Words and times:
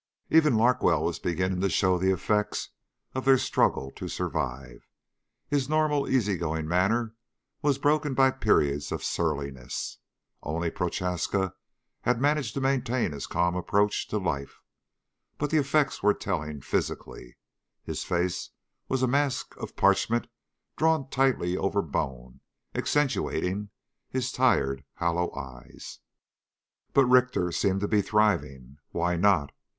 Even 0.31 0.55
Larkwell 0.57 1.03
was 1.03 1.19
beginning 1.19 1.61
to 1.61 1.69
show 1.69 1.99
the 1.99 2.11
affects 2.11 2.69
of 3.13 3.23
their 3.23 3.37
struggle 3.37 3.91
to 3.91 4.07
survive. 4.07 4.87
His 5.47 5.69
normal 5.69 6.09
easygoing 6.09 6.67
manner 6.67 7.13
was 7.61 7.77
broken 7.77 8.15
by 8.15 8.31
periods 8.31 8.91
of 8.91 9.03
surliness. 9.03 9.99
Only 10.41 10.71
Prochaska 10.71 11.53
had 12.01 12.19
managed 12.19 12.55
to 12.55 12.61
maintain 12.61 13.11
his 13.11 13.27
calm 13.27 13.55
approach 13.55 14.07
to 14.07 14.17
life, 14.17 14.63
but 15.37 15.51
the 15.51 15.59
effects 15.59 16.01
were 16.01 16.15
telling 16.15 16.61
physically. 16.61 17.37
His 17.83 18.03
face 18.03 18.49
was 18.89 19.03
a 19.03 19.07
mask 19.07 19.55
of 19.57 19.75
parchment 19.75 20.25
drawn 20.77 21.11
tightly 21.11 21.55
over 21.55 21.83
bone, 21.83 22.39
accentuating 22.73 23.69
his 24.09 24.31
tired 24.31 24.83
hollow 24.95 25.31
eyes. 25.35 25.99
But 26.91 27.05
Richter 27.05 27.51
seemed 27.51 27.81
to 27.81 27.87
be 27.87 28.01
thriving. 28.01 28.77
Why 28.89 29.15
not? 29.15 29.51